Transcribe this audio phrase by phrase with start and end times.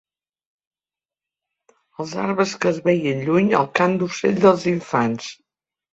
[2.03, 5.29] Els arbres que es veien lluny, el cant d'ocell dels infants